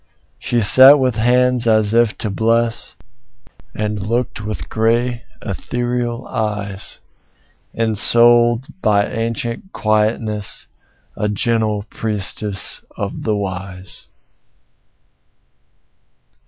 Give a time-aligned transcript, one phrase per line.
[0.39, 2.95] She sat with hands as if to bless,
[3.75, 7.01] And looked with grave, ethereal eyes;
[7.75, 10.65] Ensouled by ancient quietness,
[11.15, 14.09] A gentle priestess of the Wise.